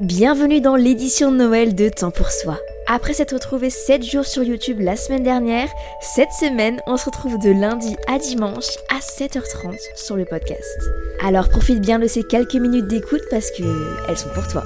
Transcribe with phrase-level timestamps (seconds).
[0.00, 2.58] Bienvenue dans l'édition de Noël de Temps pour Soi.
[2.86, 5.68] Après s'être retrouvé 7 jours sur YouTube la semaine dernière,
[6.00, 10.80] cette semaine, on se retrouve de lundi à dimanche à 7h30 sur le podcast.
[11.22, 13.62] Alors profite bien de ces quelques minutes d'écoute parce que
[14.08, 14.64] elles sont pour toi.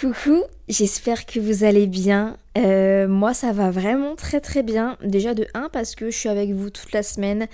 [0.00, 2.38] Coucou, j'espère que vous allez bien.
[2.56, 4.96] Euh, moi ça va vraiment très très bien.
[5.04, 7.46] Déjà de 1 parce que je suis avec vous toute la semaine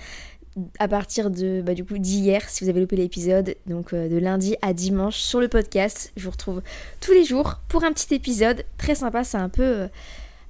[0.79, 4.17] à partir de bah, du coup d'hier si vous avez loupé l'épisode donc euh, de
[4.17, 6.11] lundi à dimanche sur le podcast.
[6.17, 6.61] Je vous retrouve
[7.01, 9.23] tous les jours pour un petit épisode très sympa.
[9.23, 9.87] C'est un peu euh,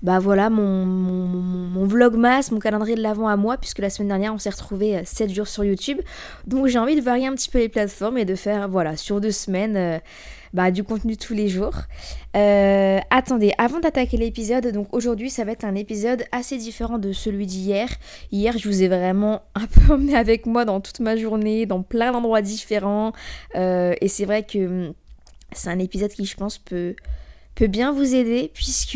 [0.01, 3.89] bah voilà mon, mon, mon, mon vlogmas mon calendrier de l'avant à moi puisque la
[3.89, 5.99] semaine dernière on s'est retrouvé 7 jours sur YouTube.
[6.47, 9.19] Donc j'ai envie de varier un petit peu les plateformes et de faire voilà sur
[9.19, 9.99] deux semaines euh,
[10.53, 11.75] bah, du contenu tous les jours.
[12.35, 17.11] Euh, attendez, avant d'attaquer l'épisode, donc aujourd'hui ça va être un épisode assez différent de
[17.11, 17.89] celui d'hier.
[18.31, 21.81] Hier, je vous ai vraiment un peu emmené avec moi dans toute ma journée, dans
[21.81, 23.13] plein d'endroits différents.
[23.55, 24.93] Euh, et c'est vrai que hum,
[25.51, 26.95] c'est un épisode qui, je pense, peut
[27.55, 28.95] peut bien vous aider puisque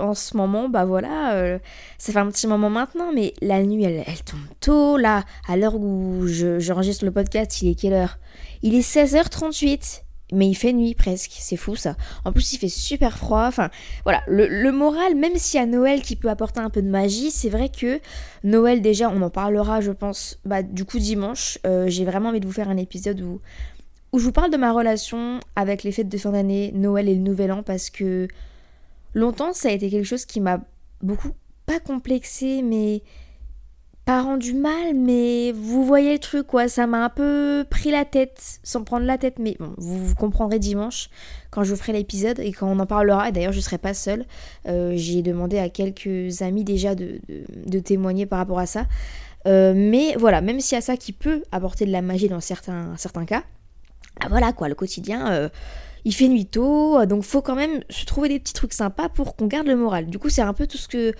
[0.00, 1.60] en ce moment bah voilà euh,
[1.96, 5.56] ça fait un petit moment maintenant mais la nuit elle, elle tombe tôt là à
[5.56, 8.18] l'heure où je- j'enregistre le podcast il est quelle heure?
[8.62, 10.00] Il est 16h38
[10.34, 11.96] mais il fait nuit presque, c'est fou ça.
[12.24, 13.46] En plus, il fait super froid.
[13.46, 13.70] Enfin,
[14.04, 17.30] voilà, le, moral, même s'il y a Noël qui peut apporter un peu de magie,
[17.30, 18.00] c'est vrai que
[18.42, 21.58] Noël, déjà, on en parlera, je pense, bah, du coup, dimanche.
[21.66, 23.40] Euh, J'ai vraiment envie de vous faire un épisode où,
[24.12, 27.14] où je vous parle de ma relation avec les fêtes de fin d'année, Noël et
[27.14, 28.28] le Nouvel An, parce que
[29.14, 30.60] longtemps, ça a été quelque chose qui m'a
[31.02, 31.30] beaucoup,
[31.66, 33.02] pas complexé, mais
[34.04, 36.68] pas rendu mal, mais vous voyez le truc, quoi.
[36.68, 40.58] Ça m'a un peu pris la tête, sans prendre la tête, mais bon, vous, comprendrez
[40.58, 41.08] dimanche
[41.50, 43.28] quand je vous ferai l'épisode et quand on en parlera.
[43.28, 44.26] Et d'ailleurs, je serai pas seule.
[44.68, 47.18] Euh, J'ai demandé à quelques amis déjà de,
[47.80, 48.86] témoigner par rapport à ça.
[49.46, 52.40] Euh, mais voilà, même s'il y a ça qui peut apporter de la magie dans
[52.40, 53.42] certains, certains cas,
[54.20, 55.48] ah voilà quoi, le quotidien, euh,
[56.04, 59.36] il fait nuit tôt, donc faut quand même se trouver des petits trucs sympas pour
[59.36, 60.06] qu'on garde le moral.
[60.06, 61.12] Du coup, c'est un peu tout ce que,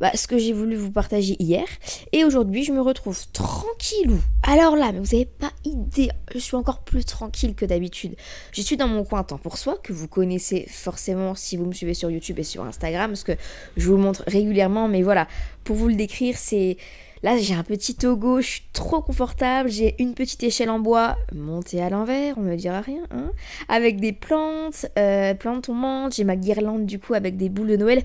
[0.00, 1.66] bah, ce que j'ai voulu vous partager hier.
[2.12, 4.20] Et aujourd'hui, je me retrouve tranquillou.
[4.42, 8.16] Alors là, mais vous avez pas idée, je suis encore plus tranquille que d'habitude.
[8.52, 11.72] Je suis dans mon coin temps pour soi, que vous connaissez forcément si vous me
[11.72, 13.32] suivez sur YouTube et sur Instagram, parce que
[13.76, 15.28] je vous le montre régulièrement, mais voilà,
[15.64, 16.76] pour vous le décrire, c'est...
[17.22, 21.16] Là, j'ai un petit togo, je suis trop confortable, j'ai une petite échelle en bois
[21.34, 23.30] montée à l'envers, on me dira rien, hein
[23.70, 27.76] Avec des plantes, euh, plantes tombante, j'ai ma guirlande du coup avec des boules de
[27.76, 28.02] Noël.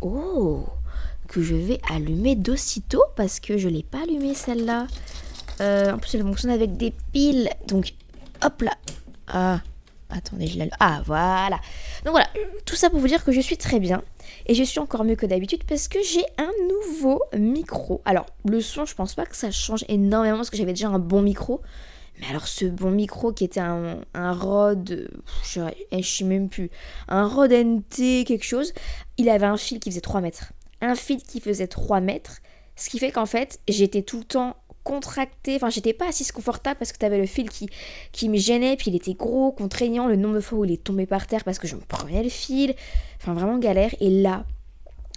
[0.00, 0.64] Oh
[1.42, 4.86] Je vais allumer d'aussitôt parce que je l'ai pas allumée celle-là.
[5.60, 7.94] Euh, en plus, elle fonctionne avec des piles, donc
[8.42, 8.72] hop là
[9.28, 9.60] Ah
[10.10, 10.74] Attendez, je l'allume.
[10.78, 11.56] Ah, voilà.
[12.04, 12.28] Donc voilà,
[12.64, 14.02] tout ça pour vous dire que je suis très bien.
[14.46, 18.00] Et je suis encore mieux que d'habitude parce que j'ai un nouveau micro.
[18.04, 20.98] Alors, le son, je pense pas que ça change énormément parce que j'avais déjà un
[20.98, 21.62] bon micro.
[22.20, 25.10] Mais alors, ce bon micro qui était un, un Rode,
[25.42, 26.70] je, je sais même plus,
[27.08, 28.72] un Rode NT, quelque chose,
[29.18, 30.52] il avait un fil qui faisait 3 mètres.
[30.84, 32.40] Un fil qui faisait 3 mètres.
[32.76, 36.76] Ce qui fait qu'en fait, j'étais tout le temps contractée, enfin j'étais pas assise confortable
[36.78, 37.70] parce que t'avais le fil qui,
[38.12, 40.84] qui me gênait, puis il était gros, contraignant, le nombre de fois où il est
[40.84, 42.74] tombé par terre parce que je me prenais le fil,
[43.16, 43.94] enfin vraiment galère.
[44.00, 44.44] Et là,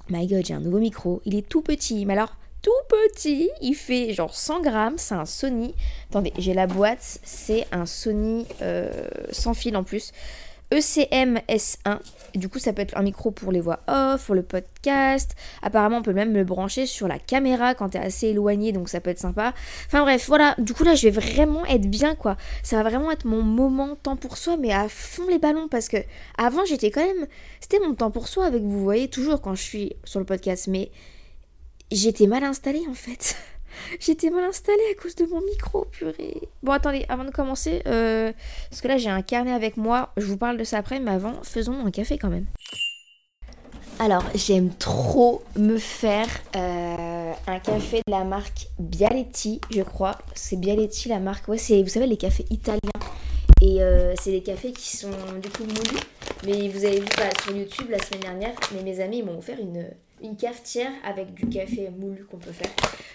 [0.10, 3.76] my god, j'ai un nouveau micro, il est tout petit, mais alors tout petit, il
[3.76, 5.76] fait genre 100 grammes, c'est un Sony.
[6.10, 8.90] Attendez, j'ai la boîte, c'est un Sony euh,
[9.32, 10.12] sans fil en plus.
[10.74, 12.00] E ECM S1.
[12.34, 15.36] Et du coup, ça peut être un micro pour les voix off, pour le podcast.
[15.62, 19.00] Apparemment, on peut même le brancher sur la caméra quand t'es assez éloigné, donc ça
[19.00, 19.54] peut être sympa.
[19.86, 20.56] Enfin bref, voilà.
[20.58, 22.38] Du coup, là, je vais vraiment être bien, quoi.
[22.64, 25.88] Ça va vraiment être mon moment temps pour soi, mais à fond les ballons, parce
[25.88, 25.98] que
[26.38, 27.28] avant, j'étais quand même.
[27.62, 30.26] C'était mon temps pour soi avec vous, vous voyez, toujours quand je suis sur le
[30.26, 30.92] podcast, mais
[31.92, 33.36] j'étais mal installée en fait.
[34.00, 36.42] J'étais mal installée à cause de mon micro, purée.
[36.64, 38.32] Bon, attendez, avant de commencer, euh,
[38.70, 41.12] parce que là j'ai un carnet avec moi, je vous parle de ça après, mais
[41.12, 42.46] avant, faisons un café quand même.
[44.00, 50.20] Alors, j'aime trop me faire euh, un café de la marque Bialetti, je crois.
[50.36, 51.48] C'est Bialetti la marque.
[51.48, 52.80] Ouais, c'est, vous savez, les cafés italiens.
[53.60, 55.10] Et euh, c'est des cafés qui sont
[55.42, 56.04] du coup moulus.
[56.46, 59.58] Mais vous avez vu bah, sur YouTube la semaine dernière, mais mes amis m'ont offert
[59.60, 59.88] une,
[60.22, 62.72] une cafetière avec du café moulu qu'on peut faire.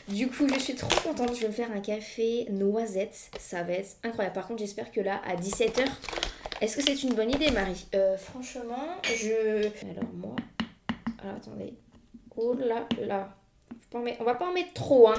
[0.09, 1.37] Du coup, je suis trop contente.
[1.37, 3.31] Je vais faire un café noisette.
[3.39, 4.35] Ça va être incroyable.
[4.35, 5.85] Par contre, j'espère que là, à 17h,
[6.61, 7.87] est-ce que c'est une bonne idée, Marie?
[7.95, 9.67] Euh, Franchement, je.
[9.91, 10.37] Alors, moi.
[11.23, 11.75] Alors, attendez.
[12.37, 13.37] Oh là là.
[13.95, 15.19] On va pas en mettre trop, hein.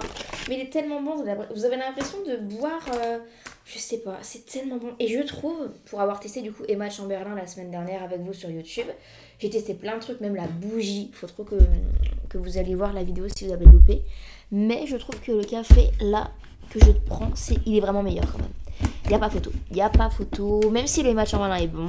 [0.50, 1.24] Mais il est tellement bon.
[1.53, 2.83] Vous avez l'impression de boire.
[2.95, 3.19] Euh,
[3.65, 4.94] je sais pas, c'est tellement bon.
[5.00, 8.33] Et je trouve, pour avoir testé du coup Emma Chamberlain la semaine dernière avec vous
[8.33, 8.88] sur YouTube,
[9.39, 11.09] j'ai testé plein de trucs, même la bougie.
[11.12, 11.56] Il faut trop que,
[12.30, 14.01] que vous allez voir la vidéo si vous avez loupé.
[14.51, 16.31] Mais je trouve que le café là
[16.69, 18.51] que je prends, c'est, il est vraiment meilleur quand même.
[19.06, 19.51] Il n'y a pas photo.
[19.69, 20.69] Il n'y a pas photo.
[20.71, 21.88] Même si le Emma Chamberlain est bon.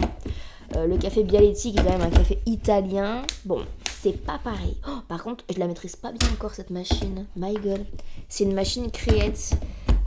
[0.76, 3.22] Euh, le café Bialetti qui est quand même un café italien.
[3.44, 3.64] Bon,
[4.00, 4.76] c'est pas pareil.
[4.88, 7.26] Oh, par contre, je la maîtrise pas bien encore cette machine.
[7.36, 7.84] My god.
[8.28, 9.52] C'est une machine Create.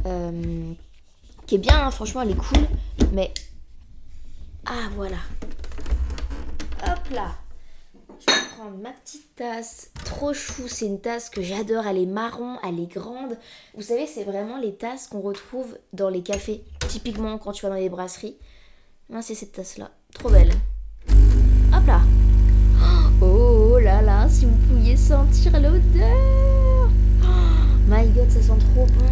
[0.05, 0.73] Euh,
[1.45, 2.67] qui est bien, hein, franchement, elle est cool.
[3.13, 3.31] Mais.
[4.65, 5.17] Ah, voilà.
[7.11, 7.31] Là.
[8.19, 9.91] Je vais prendre ma petite tasse.
[10.03, 11.87] Trop chou, c'est une tasse que j'adore.
[11.87, 13.37] Elle est marron, elle est grande.
[13.75, 16.63] Vous savez, c'est vraiment les tasses qu'on retrouve dans les cafés.
[16.87, 18.37] Typiquement quand tu vas dans les brasseries.
[19.09, 19.91] Non, c'est cette tasse-là.
[20.13, 20.51] Trop belle.
[21.73, 22.01] Hop là.
[23.21, 26.89] Oh là là, si vous pouviez sentir l'odeur.
[27.23, 29.05] Oh, my god, ça sent trop bon.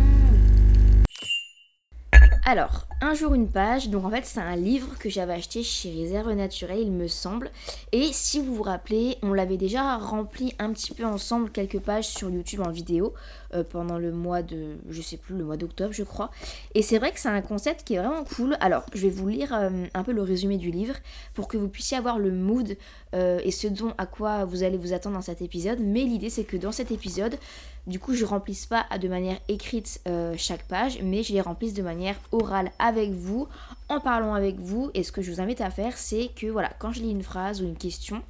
[2.45, 5.92] Alors, un jour une page, donc en fait c'est un livre que j'avais acheté chez
[5.92, 7.51] Réserve Naturelle il me semble.
[7.92, 12.07] Et si vous vous rappelez, on l'avait déjà rempli un petit peu ensemble quelques pages
[12.07, 13.13] sur YouTube en vidéo
[13.53, 16.31] euh, pendant le mois de, je sais plus, le mois d'octobre je crois.
[16.74, 18.56] Et c'est vrai que c'est un concept qui est vraiment cool.
[18.62, 20.95] Alors je vais vous lire euh, un peu le résumé du livre
[21.33, 22.77] pour que vous puissiez avoir le mood
[23.13, 25.80] euh, et ce dont à quoi vous allez vous attendre dans cet épisode.
[25.81, 27.36] Mais l'idée c'est que dans cet épisode,
[27.88, 30.01] du coup, je remplisse pas de manière écrite
[30.38, 33.48] chaque page, mais je les remplisse de manière orale vous,
[33.90, 34.92] en parlant avec vous.
[34.94, 37.24] Et ce que je vous invite à faire, c'est que voilà, quand je lis une
[37.24, 38.22] phrase ou une question,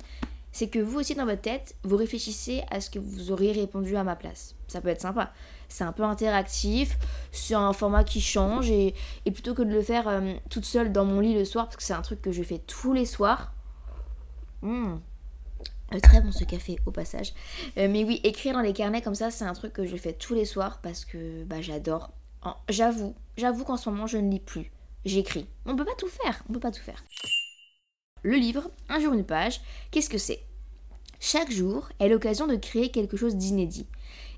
[0.52, 3.98] c'est que vous aussi dans votre tête, vous réfléchissez à ce que vous auriez répondu
[3.98, 4.56] à ma place.
[4.68, 5.34] Ça peut être sympa.
[5.68, 6.98] C'est un peu interactif,
[7.32, 8.94] c'est un format qui change et,
[9.26, 11.84] plutôt que de le faire euh, toute seule dans mon lit le soir, parce que
[11.84, 13.54] c'est un truc que je fais tous les soirs.
[14.62, 14.96] Hmm,
[15.94, 17.34] euh, très bon ce café au passage.
[17.78, 20.14] Euh, mais oui, écrire dans les carnets comme ça, c'est un truc que je fais
[20.14, 22.12] tous les soirs parce que bah, j'adore.
[22.70, 24.72] J'avoue, j'avoue qu'en ce moment je ne lis plus.
[25.06, 25.48] J'écris.
[25.66, 27.04] On peut pas tout faire, on peut pas tout faire.
[28.24, 29.62] Le livre, un jour une page,
[29.92, 30.42] qu'est-ce que c'est?
[31.20, 33.88] Chaque jour est l'occasion de créer quelque chose d'inédit.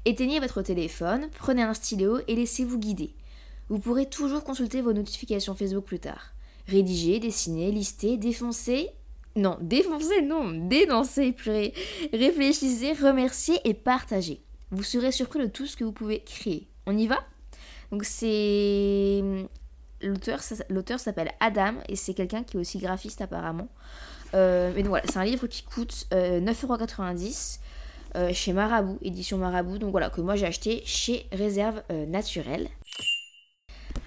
[0.05, 3.13] Éteignez votre téléphone, prenez un stylo et laissez-vous guider.
[3.69, 6.33] Vous pourrez toujours consulter vos notifications Facebook plus tard.
[6.67, 8.89] Rédiger, dessiner, lister, défoncer
[9.37, 11.71] non, défoncer, non, dénoncer, purée.
[12.11, 14.41] Réfléchissez, remerciez et partagez.
[14.71, 16.67] Vous serez surpris de tout ce que vous pouvez créer.
[16.87, 17.19] On y va?
[17.91, 19.23] Donc c'est...
[20.01, 20.41] L'auteur,
[20.99, 23.67] s'appelle Adam et c'est quelqu'un qui est aussi graphiste apparemment.
[24.33, 27.59] Euh, mais donc voilà, c'est un livre qui coûte 9,90€
[28.15, 29.79] euh, euh, chez Marabout, édition Marabout.
[29.79, 32.69] Donc voilà, que moi j'ai acheté chez Réserve Naturelle.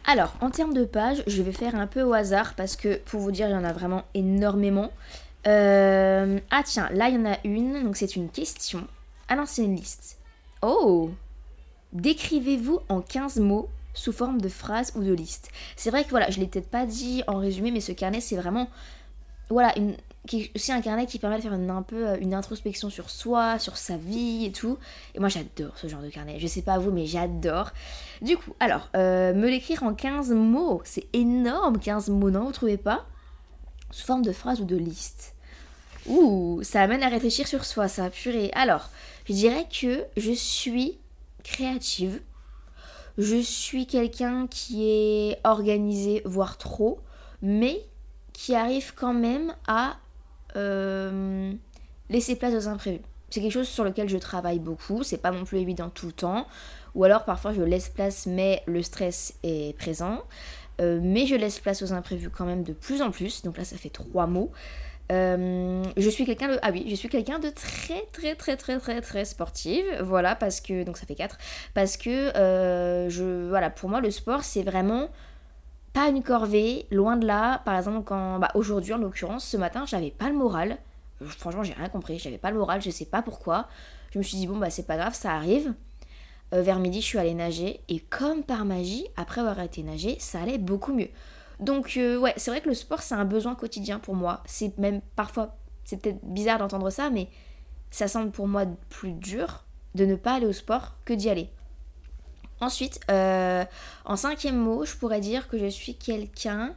[0.06, 3.20] Alors, en termes de pages, je vais faire un peu au hasard parce que pour
[3.20, 4.92] vous dire, il y en a vraiment énormément.
[5.44, 8.86] Ah tiens, là il y en a une, donc c'est une question.
[9.28, 10.18] Ah non, c'est une liste.
[10.62, 11.10] Oh
[11.92, 15.50] Décrivez-vous en 15 mots sous forme de phrase ou de liste.
[15.76, 18.36] C'est vrai que voilà, je l'ai peut-être pas dit en résumé, mais ce carnet c'est
[18.36, 18.68] vraiment
[19.50, 19.96] voilà, une,
[20.54, 23.76] aussi un carnet qui permet de faire un peu euh, une introspection sur soi, sur
[23.76, 24.78] sa vie et tout.
[25.14, 26.38] Et moi j'adore ce genre de carnet.
[26.38, 27.72] Je sais pas vous, mais j'adore.
[28.22, 32.52] Du coup, alors, euh, me l'écrire en 15 mots, c'est énorme, 15 mots, non, vous
[32.52, 33.06] trouvez pas?
[33.90, 35.34] Sous forme de phrase ou de liste.
[36.06, 38.50] Ouh, ça amène à réfléchir sur soi, ça, purée.
[38.54, 38.90] Alors,
[39.28, 40.98] je dirais que je suis
[41.42, 42.20] créative.
[43.18, 47.00] Je suis quelqu'un qui est organisé, voire trop,
[47.42, 47.82] mais
[48.32, 49.96] qui arrive quand même à
[50.56, 51.52] euh,
[52.08, 53.00] laisser place aux imprévus.
[53.28, 56.12] C'est quelque chose sur lequel je travaille beaucoup, c'est pas non plus évident tout le
[56.12, 56.46] temps,
[56.94, 60.24] ou alors parfois je laisse place mais le stress est présent,
[60.80, 63.64] euh, mais je laisse place aux imprévus quand même de plus en plus, donc là
[63.64, 64.50] ça fait trois mots.
[65.10, 68.78] Euh, je suis quelqu'un de ah oui je suis quelqu'un de très très très très
[68.78, 71.36] très très sportive voilà parce que donc ça fait quatre
[71.74, 72.30] parce que
[73.08, 75.08] je voilà pour moi le sport c'est vraiment
[75.92, 77.62] pas une corvée, loin de là.
[77.64, 80.78] Par exemple, quand bah, aujourd'hui en l'occurrence, ce matin, j'avais pas le moral.
[81.22, 83.68] Franchement, j'ai rien compris, j'avais pas le moral, je sais pas pourquoi.
[84.12, 85.74] Je me suis dit bon bah c'est pas grave, ça arrive.
[86.54, 90.16] Euh, vers midi, je suis allée nager et comme par magie, après avoir été nager,
[90.18, 91.10] ça allait beaucoup mieux.
[91.60, 94.42] Donc euh, ouais, c'est vrai que le sport c'est un besoin quotidien pour moi.
[94.46, 97.28] C'est même parfois, c'est peut-être bizarre d'entendre ça, mais
[97.90, 99.64] ça semble pour moi plus dur
[99.94, 101.48] de ne pas aller au sport que d'y aller.
[102.60, 103.64] Ensuite, euh,
[104.04, 106.74] en cinquième mot, je pourrais dire que je suis quelqu'un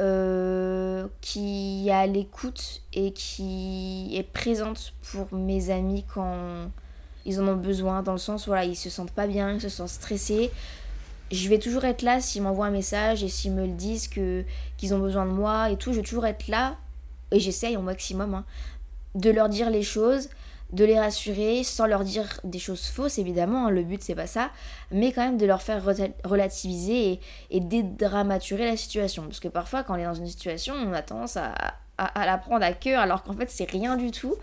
[0.00, 6.70] euh, qui est à l'écoute et qui est présente pour mes amis quand
[7.24, 9.60] ils en ont besoin, dans le sens où voilà, ils se sentent pas bien, ils
[9.60, 10.50] se sentent stressés.
[11.32, 14.94] Je vais toujours être là s'ils m'envoient un message et s'ils me le disent qu'ils
[14.94, 16.76] ont besoin de moi et tout, je vais toujours être là
[17.32, 18.44] et j'essaye au maximum hein,
[19.14, 20.28] de leur dire les choses,
[20.72, 24.26] de les rassurer sans leur dire des choses fausses évidemment, hein, le but c'est pas
[24.26, 24.50] ça,
[24.90, 25.82] mais quand même de leur faire
[26.24, 29.24] relativiser et, dédramaturer la situation.
[29.24, 31.54] Parce que parfois quand on est dans une situation, on a tendance à,
[31.98, 34.34] à, la prendre à cœur alors qu'en fait c'est rien du tout.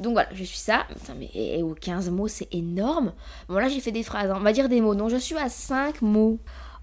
[0.00, 0.86] Donc voilà, je suis ça.
[1.18, 3.12] mais aux 15 mots c'est énorme.
[3.48, 4.36] Bon là j'ai fait des phrases, hein.
[4.38, 4.94] on va dire des mots.
[4.94, 6.38] Donc je suis à 5 mots.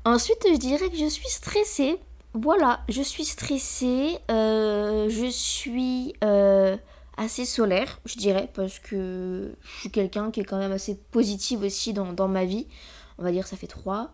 [0.05, 1.99] Ensuite je dirais que je suis stressée.
[2.33, 4.19] Voilà, je suis stressée.
[4.29, 6.13] Euh, je suis...
[6.23, 6.77] Euh,
[7.17, 11.63] assez solaire, je dirais, parce que je suis quelqu'un qui est quand même assez positive
[11.63, 12.67] aussi dans, ma vie.
[13.17, 14.13] On va dire ça fait 3.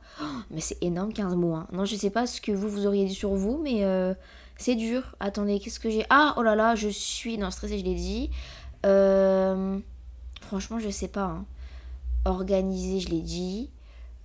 [0.50, 1.60] mais c'est énorme, 15 mois.
[1.60, 1.68] Hein.
[1.74, 4.14] Non, je sais pas ce que vous, vous auriez dit sur vous, mais euh,
[4.58, 5.16] c'est dur.
[5.20, 6.06] Attendez, qu'est-ce que j'ai?
[6.10, 7.38] Ah, oh là là, je suis...
[7.38, 8.32] Non, stressée, je l'ai dit.
[8.86, 9.80] Euh,
[10.42, 11.26] franchement, je sais pas.
[11.26, 11.46] Hein.
[12.26, 13.70] Organisée, je l'ai dit.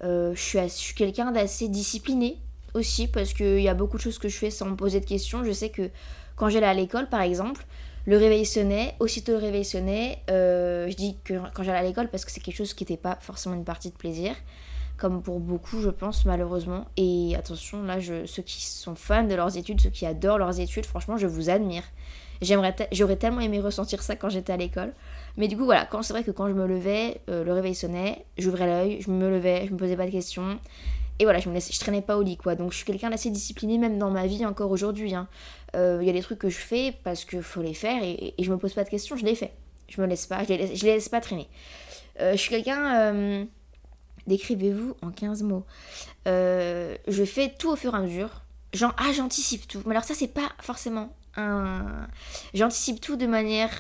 [0.05, 2.39] Euh, je suis, suis quelqu'un d'assez discipliné
[2.75, 5.07] aussi, parce qu'il y a beaucoup de choses que je fais sans me poser de
[5.07, 5.45] questions.
[5.45, 5.91] Je sais que
[6.37, 7.65] quand j'allais à l'école, par exemple,
[8.07, 12.09] le réveil sonnait, aussitôt le réveil sonnait, euh, je dis que quand j'allais à l'école
[12.09, 14.35] parce que c'est quelque chose qui n'était pas forcément une partie de plaisir,
[14.97, 16.87] comme pour beaucoup je pense malheureusement.
[16.97, 20.61] Et attention, là, je, ceux qui sont fans de leurs études, ceux qui adorent leurs
[20.61, 21.83] études, franchement, je vous admire.
[22.41, 24.93] J'aimerais j'aurais tellement aimé ressentir ça quand j'étais à l'école.
[25.37, 28.25] Mais du coup, voilà, c'est vrai que quand je me levais, euh, le réveil sonnait,
[28.39, 30.59] j'ouvrais l'œil, je me levais, je me posais pas de questions.
[31.21, 32.55] Et voilà, je me laissais, je traînais pas au lit, quoi.
[32.55, 35.15] Donc je suis quelqu'un d'assez discipliné, même dans ma vie encore aujourd'hui.
[35.15, 35.29] Hein.
[35.77, 38.35] Euh, il y a des trucs que je fais parce qu'il faut les faire et,
[38.39, 39.53] et, je me pose pas de questions, je les fais.
[39.89, 41.49] Je me laisse pas, je les laisse, pas traîner.
[42.21, 43.47] Euh, je suis quelqu'un.
[44.27, 45.65] Décrivez-vous en 15 mots.
[46.27, 48.43] je fais tout au fur et à mesure.
[48.75, 49.83] Genre, ah, j'anticipe tout.
[49.87, 51.11] Mais alors, ça, c'est pas forcément
[52.55, 53.71] J'anticipe tout de manière.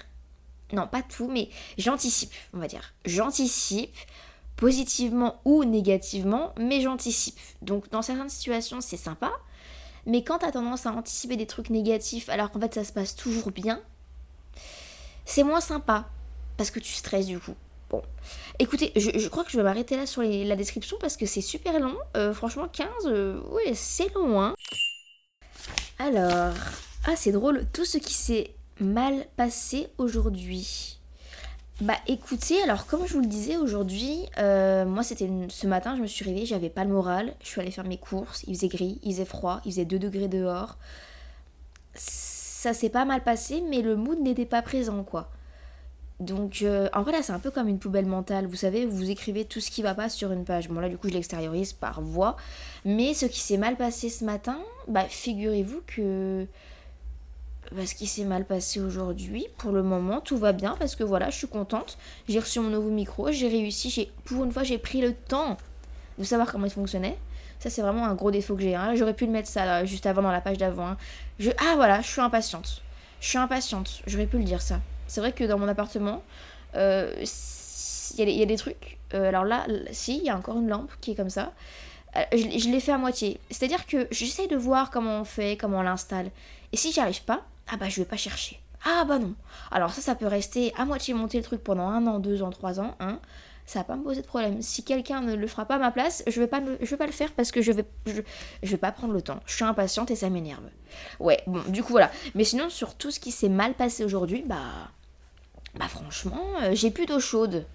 [0.73, 2.95] Non, pas tout, mais j'anticipe, on va dire.
[3.05, 3.97] J'anticipe
[4.57, 7.38] positivement ou négativement, mais j'anticipe.
[7.62, 9.33] Donc, dans certaines situations, c'est sympa.
[10.09, 13.14] Mais quand t'as tendance à anticiper des trucs négatifs alors qu'en fait ça se passe
[13.14, 13.81] toujours bien,
[15.26, 16.09] c'est moins sympa.
[16.57, 17.55] Parce que tu stresses du coup.
[17.90, 18.02] Bon.
[18.59, 21.78] Écoutez, je, crois que je vais m'arrêter là sur la description parce que c'est super
[21.78, 21.97] long.
[22.17, 24.55] Euh, franchement, 15, euh, ouais, c'est long, hein.
[25.99, 26.55] Alors,
[27.07, 30.99] ah, c'est drôle, tout ce qui s'est mal passé aujourd'hui.
[31.81, 36.02] Bah écoutez, alors comme je vous le disais aujourd'hui, euh, moi c'était ce matin, je
[36.02, 38.67] me suis réveillée, j'avais pas le moral, je suis allée faire mes courses, il faisait
[38.67, 40.76] gris, il faisait froid, il faisait 2 degrés dehors.
[41.95, 45.31] Ça s'est pas mal passé, mais le mood n'était pas présent quoi.
[46.19, 49.09] Donc euh, en vrai là c'est un peu comme une poubelle mentale, vous savez, vous
[49.09, 50.69] écrivez tout ce qui va pas sur une page.
[50.69, 52.37] Bon là du coup je l'extériorise par voix,
[52.85, 56.49] mais ce qui s'est mal passé ce matin, bah figurez-vous que
[57.84, 59.46] ce qui s'est mal passé aujourd'hui.
[59.58, 61.98] Pour le moment, tout va bien parce que voilà, je suis contente.
[62.28, 63.90] J'ai reçu mon nouveau micro, j'ai réussi.
[63.90, 65.56] J'ai, pour une fois, j'ai pris le temps
[66.18, 67.16] de savoir comment il fonctionnait.
[67.58, 68.75] Ça, c'est vraiment un gros défaut que j'ai.
[68.75, 68.94] Hein.
[68.94, 70.88] J'aurais pu le mettre ça juste avant dans la page d'avant.
[70.88, 70.96] Hein.
[71.58, 72.82] Ah voilà, je suis impatiente.
[73.20, 74.02] Je suis impatiente.
[74.06, 74.80] J'aurais pu le dire ça.
[75.06, 76.22] C'est vrai que dans mon appartement,
[76.76, 77.25] euh,
[78.16, 78.98] il y, a des trucs.
[79.14, 81.52] Euh, alors là, si, il y a encore une lampe qui est comme ça.
[82.16, 83.40] Euh, je l'ai fait à moitié.
[83.50, 86.30] C'est-à-dire que j'essaye de voir comment on fait, comment on l'installe.
[86.72, 88.60] Et si j'y arrive pas, ah bah je vais pas chercher.
[88.84, 89.34] Ah bah non.
[89.70, 92.50] Alors ça, ça peut rester à moitié monter le truc pendant un an, deux ans,
[92.50, 92.94] trois ans.
[93.00, 93.18] Hein.
[93.66, 94.62] Ça va pas me poser de problème.
[94.62, 97.50] Si quelqu'un ne le fera pas à ma place, je vais pas, le faire parce
[97.50, 98.22] que je vais, je,
[98.62, 99.40] je vais pas prendre le temps.
[99.44, 100.64] Je suis impatiente et ça m'énerve.
[101.20, 102.10] Ouais, bon, du coup voilà.
[102.34, 104.56] Mais sinon, sur tout ce qui s'est mal passé aujourd'hui, bah,
[105.78, 107.66] bah franchement, euh, j'ai plus d'eau chaude.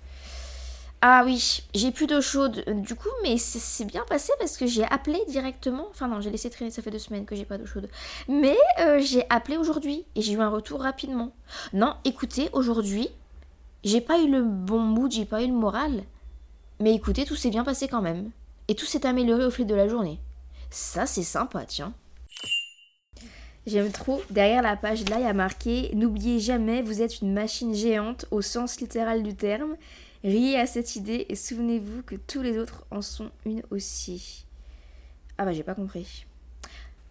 [1.05, 4.65] Ah oui, j'ai plus d'eau chaude euh, du coup, mais c'est bien passé parce que
[4.65, 5.85] j'ai appelé directement.
[5.89, 7.89] Enfin non, j'ai laissé traîner, ça fait deux semaines que j'ai pas d'eau chaude.
[8.29, 11.33] Mais euh, j'ai appelé aujourd'hui et j'ai eu un retour rapidement.
[11.73, 13.09] Non, écoutez, aujourd'hui,
[13.83, 16.03] j'ai pas eu le bon mood, j'ai pas eu le moral.
[16.79, 18.31] Mais écoutez, tout s'est bien passé quand même.
[18.69, 20.21] Et tout s'est amélioré au fil de la journée.
[20.69, 21.91] Ça, c'est sympa, tiens.
[23.67, 24.21] J'aime trop.
[24.29, 28.25] Derrière la page là, il y a marqué N'oubliez jamais, vous êtes une machine géante
[28.31, 29.75] au sens littéral du terme.
[30.23, 34.45] Riez à cette idée et souvenez-vous que tous les autres en sont une aussi.
[35.37, 36.25] Ah bah j'ai pas compris.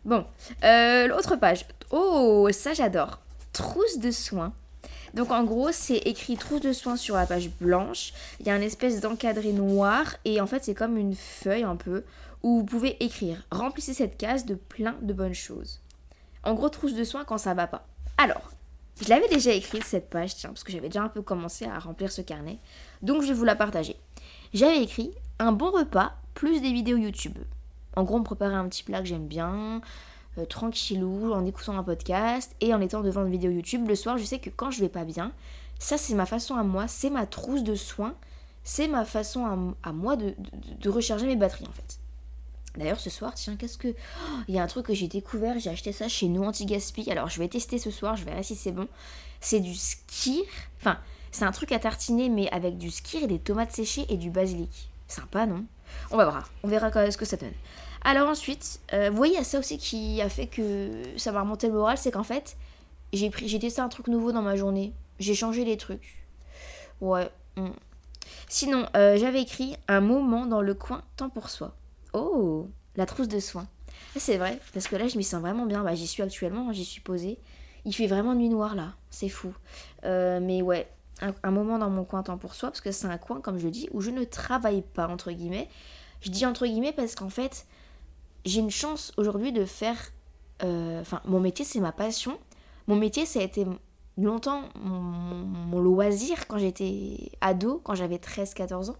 [0.05, 0.25] Bon,
[0.65, 1.67] euh, l'autre page.
[1.91, 3.21] Oh, ça j'adore.
[3.53, 4.55] Trousse de soins.
[5.15, 8.15] Donc en gros, c'est écrit trousse de soins sur la page blanche.
[8.41, 11.77] Il y a un espèce d'encadré noir et en fait, c'est comme une feuille un
[11.77, 12.05] peu
[12.43, 15.81] où vous pouvez écrire remplissez cette case de plein de bonnes choses.
[16.45, 17.87] En gros, trousse de soins quand ça va pas.
[18.17, 18.51] Alors,
[19.01, 21.79] je l'avais déjà écrite cette page, tiens, parce que j'avais déjà un peu commencé à
[21.79, 22.59] remplir ce carnet.
[23.03, 23.97] Donc je vais vous la partager.
[24.53, 27.39] J'avais écrit un bon repas plus des vidéos YouTube.
[27.97, 29.81] En gros, me préparer un petit plat que j'aime bien,
[30.39, 33.89] euh, tranquillou, en écoutant un podcast et en étant devant une vidéo YouTube.
[33.89, 35.33] Le soir, je sais que quand je vais pas bien,
[35.79, 38.15] ça c'est ma façon à moi, c'est ma trousse de soins,
[38.65, 40.35] c'est ma façon à, moi de,
[40.89, 41.99] recharger mes batteries en fait.
[42.77, 43.89] D'ailleurs, ce soir, tiens, qu'est-ce que.
[43.89, 47.11] Oh, il y a un truc que j'ai découvert, j'ai acheté ça chez nous anti-gaspi.
[47.11, 48.89] Alors, je vais tester ce soir, je verrai si c'est bon.
[49.41, 50.43] C'est du skir.
[50.79, 50.99] Enfin,
[51.33, 54.31] c'est un truc à tartiner, mais avec du skir et des tomates séchées et du
[54.31, 54.91] basilic.
[55.09, 55.65] Sympa, non?
[56.11, 57.53] On va voir, on verra ce que ça donne.
[58.05, 61.75] Alors ensuite, euh, vous voyez, ça aussi qui a fait que ça m'a remonté le
[61.75, 62.57] moral, c'est qu'en fait,
[63.13, 64.93] j'ai pris, testé un truc nouveau dans ma journée.
[65.21, 66.25] J'ai changé les trucs.
[67.01, 67.31] Ouais.
[67.57, 67.71] Hmm.
[68.49, 71.75] Sinon, euh, j'avais écrit un moment dans le coin, temps pour soi.
[72.13, 73.67] Oh, la trousse de soins.
[74.17, 75.83] C'est vrai, parce que là, je m'y sens vraiment bien.
[75.83, 77.39] Bah, j'y suis actuellement, j'y suis posée.
[77.85, 79.53] Il fait vraiment nuit noire là, c'est fou.
[80.05, 80.89] Euh, mais ouais,
[81.43, 83.65] un, moment dans mon coin temps pour soi, parce que c'est un coin, comme je
[83.65, 85.69] le dis, où je ne travaille pas, entre guillemets.
[86.21, 87.67] Je dis entre guillemets parce qu'en fait,
[88.45, 89.99] j'ai une chance aujourd'hui de faire.
[90.63, 92.39] Euh, enfin, mon métier, c'est ma passion.
[92.87, 93.67] Mon métier, ça a été
[94.17, 98.97] longtemps mon, loisir quand j'étais ado, quand j'avais 13-14 ans.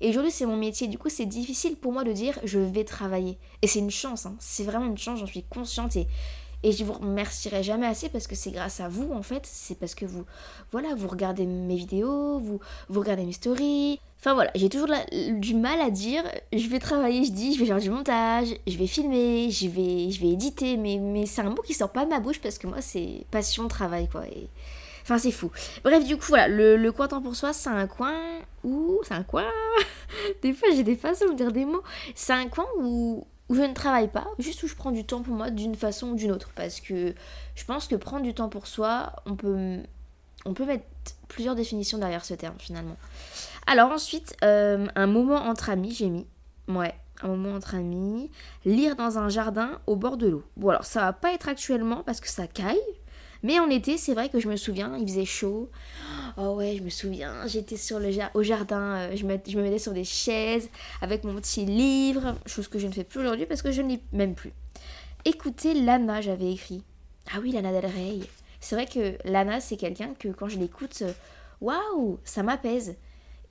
[0.00, 0.86] Et aujourd'hui, c'est mon métier.
[0.86, 3.38] Du coup, c'est difficile pour moi de dire je vais travailler.
[3.62, 4.26] Et c'est une chance.
[4.26, 4.36] Hein.
[4.38, 5.96] C'est vraiment une chance, j'en suis consciente.
[5.96, 6.06] Et,
[6.62, 9.42] et je vous remercierai jamais assez parce que c'est grâce à vous, en fait.
[9.44, 10.24] C'est parce que vous,
[10.72, 14.00] voilà, vous regardez mes vidéos, vous, vous regardez mes stories.
[14.20, 17.66] Enfin voilà, j'ai toujours du mal à dire, je vais travailler, je dis, je vais
[17.66, 21.50] faire du montage, je vais filmer, je vais, je vais éditer, mais, mais c'est un
[21.50, 24.22] mot qui sort pas de ma bouche parce que moi, c'est passion, travail, quoi.
[25.08, 25.50] Enfin, c'est fou.
[25.84, 28.12] Bref, du coup, voilà, le, coin temps pour soi, c'est un coin
[28.62, 29.00] où...
[29.04, 29.46] C'est un coin...
[30.42, 31.82] des fois, j'ai des façons de dire des mots.
[32.14, 35.22] C'est un coin où où je ne travaille pas, juste où je prends du temps
[35.22, 36.50] pour moi d'une façon ou d'une autre.
[36.54, 37.14] Parce que
[37.54, 39.78] je pense que prendre du temps pour soi, on peut,
[40.44, 40.84] on peut mettre
[41.28, 42.98] plusieurs définitions derrière ce terme finalement.
[43.66, 46.26] Alors ensuite, euh, un moment entre amis, j'ai mis.
[46.68, 48.30] Ouais, un moment entre amis.
[48.66, 50.44] Lire dans un jardin au bord de l'eau.
[50.58, 52.76] Bon alors ça va pas être actuellement parce que ça caille.
[53.42, 55.70] Mais en été, c'est vrai que je me souviens, il faisait chaud.
[56.36, 59.62] Oh ouais, je me souviens, j'étais sur le au jardin, euh, je, me, je me
[59.62, 60.68] mettais sur des chaises
[61.00, 63.88] avec mon petit livre, chose que je ne fais plus aujourd'hui parce que je ne
[63.90, 64.52] lis même plus.
[65.24, 66.82] Écoutez, Lana, j'avais écrit.
[67.32, 68.20] Ah oui, Lana Del Rey.
[68.60, 71.12] C'est vrai que Lana, c'est quelqu'un que quand je l'écoute, euh,
[71.60, 72.96] waouh, ça m'apaise.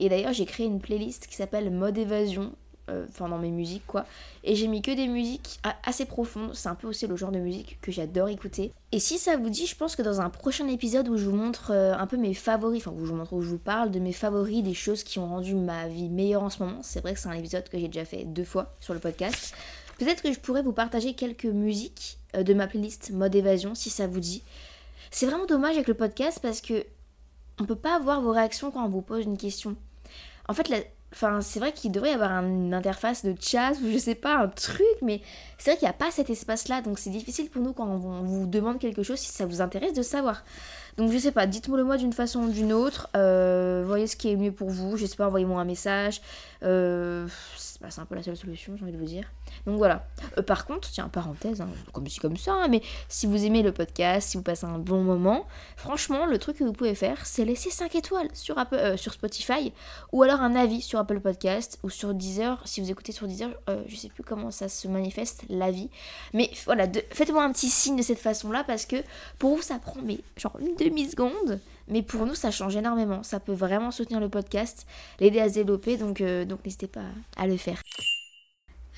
[0.00, 2.52] Et d'ailleurs, j'ai créé une playlist qui s'appelle Mode Évasion
[2.88, 4.04] euh, enfin dans mes musiques quoi.
[4.44, 7.38] Et j'ai mis que des musiques assez profondes, c'est un peu aussi le genre de
[7.38, 8.72] musique que j'adore écouter.
[8.92, 11.36] Et si ça vous dit, je pense que dans un prochain épisode où je vous
[11.36, 14.74] montre euh, un peu mes favoris, enfin où je vous parle de mes favoris, des
[14.74, 17.32] choses qui ont rendu ma vie meilleure en ce moment, c'est vrai que c'est un
[17.32, 19.54] épisode que j'ai déjà fait deux fois sur le podcast.
[19.98, 23.90] Peut-être que je pourrais vous partager quelques musiques euh, de ma playlist mode évasion si
[23.90, 24.42] ça vous dit.
[25.10, 26.84] C'est vraiment dommage avec le podcast parce que
[27.60, 29.76] on peut pas avoir vos réactions quand on vous pose une question.
[30.48, 30.78] En fait, la,
[31.12, 34.36] Enfin, c'est vrai qu'il devrait y avoir une interface de chat ou je sais pas,
[34.36, 35.22] un truc, mais
[35.56, 38.22] c'est vrai qu'il n'y a pas cet espace-là, donc c'est difficile pour nous quand on
[38.22, 40.44] vous demande quelque chose si ça vous intéresse de savoir.
[40.98, 44.16] Donc je sais pas, dites-moi le moi d'une façon ou d'une autre, euh, voyez ce
[44.16, 46.20] qui est mieux pour vous, je sais pas, envoyez-moi un message,
[46.64, 49.24] euh, c'est un peu la seule solution, j'ai envie de vous dire.
[49.66, 50.06] Donc voilà.
[50.36, 53.62] Euh, par contre, tiens, parenthèse, hein, comme si comme ça, hein, mais si vous aimez
[53.62, 57.24] le podcast, si vous passez un bon moment, franchement, le truc que vous pouvez faire,
[57.26, 59.72] c'est laisser 5 étoiles sur, Apple, sur Spotify,
[60.12, 63.50] ou alors un avis sur Apple Podcast, ou sur Deezer, si vous écoutez sur Deezer,
[63.68, 65.90] euh, je sais plus comment ça se manifeste, l'avis.
[66.34, 68.96] Mais voilà, faites-moi un petit signe de cette façon-là, parce que
[69.38, 70.74] pour vous, ça prend mais, genre une
[71.88, 73.22] Mais pour nous, ça change énormément.
[73.22, 74.86] Ça peut vraiment soutenir le podcast,
[75.20, 77.04] l'aider à se développer, donc, donc n'hésitez pas
[77.36, 77.80] à le faire.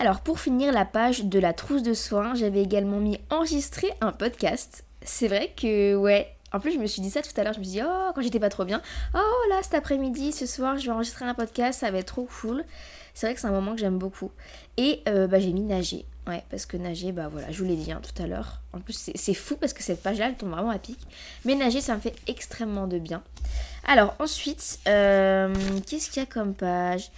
[0.00, 4.12] Alors pour finir la page de la trousse de soins, j'avais également mis enregistrer un
[4.12, 4.84] podcast.
[5.02, 7.58] C'est vrai que ouais, en plus je me suis dit ça tout à l'heure, je
[7.58, 8.80] me suis dit oh quand j'étais pas trop bien,
[9.14, 12.26] oh là cet après-midi, ce soir je vais enregistrer un podcast, ça va être trop
[12.40, 12.64] cool.
[13.12, 14.30] C'est vrai que c'est un moment que j'aime beaucoup.
[14.78, 16.06] Et euh, bah, j'ai mis nager.
[16.50, 18.60] Parce que nager, bah voilà, je vous l'ai dit hein, tout à l'heure.
[18.72, 20.98] En plus, c'est fou parce que cette page-là, elle tombe vraiment à pic.
[21.44, 23.22] Mais nager, ça me fait extrêmement de bien.
[23.86, 25.54] Alors, ensuite, euh,
[25.86, 27.10] qu'est-ce qu'il y a comme page?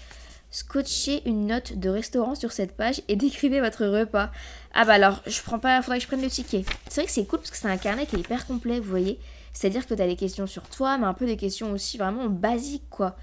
[0.50, 4.30] Scotchez une note de restaurant sur cette page et décrivez votre repas.
[4.74, 6.64] Ah bah alors, je prends pas, faudrait que je prenne le ticket.
[6.88, 8.88] C'est vrai que c'est cool parce que c'est un carnet qui est hyper complet, vous
[8.90, 9.18] voyez.
[9.52, 12.28] C'est-à-dire que tu as des questions sur toi, mais un peu des questions aussi vraiment
[12.28, 13.16] basiques, quoi.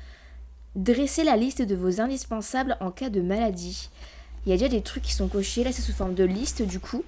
[0.75, 3.89] Dressez la liste de vos indispensables en cas de maladie.
[4.45, 6.61] Il y a déjà des trucs qui sont cochés, là c'est sous forme de liste
[6.61, 7.03] du coup.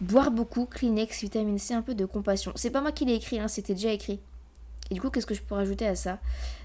[0.00, 2.52] Boire beaucoup, Kleenex, vitamine C, un peu de compassion.
[2.56, 4.18] C'est pas moi qui l'ai écrit, hein, c'était déjà écrit.
[4.90, 6.18] Et du coup, qu'est-ce que je peux rajouter à ça?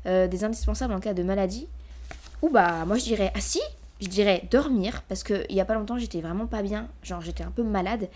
[0.06, 1.68] Euh, Des indispensables en cas de maladie
[2.42, 3.60] Ou bah, moi je dirais, ah si
[4.02, 6.88] Je dirais dormir, parce qu'il y a pas longtemps, j'étais vraiment pas bien.
[7.04, 8.10] Genre, j'étais un peu malade.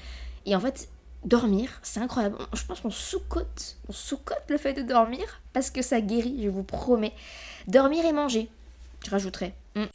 [0.45, 0.89] Et en fait,
[1.25, 2.37] dormir, c'est incroyable.
[2.53, 6.49] Je pense qu'on sous-cote, on sous-cote le fait de dormir, parce que ça guérit, je
[6.49, 7.13] vous promets.
[7.67, 8.49] Dormir et manger,
[9.05, 9.53] je rajouterais.
[9.75, 9.85] Mm.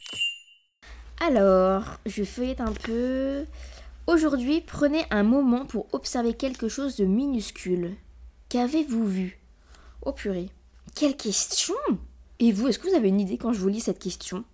[1.26, 3.46] Alors, je feuillette un peu.
[4.06, 7.96] Aujourd'hui, prenez un moment pour observer quelque chose de minuscule.
[8.50, 9.40] Qu'avez-vous vu?
[10.02, 10.50] Oh purée.
[10.94, 11.74] Quelle question?
[12.40, 14.44] Et vous, est-ce que vous avez une idée quand je vous lis cette question?